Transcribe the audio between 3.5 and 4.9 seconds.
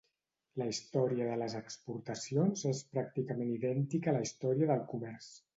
idèntica a la història del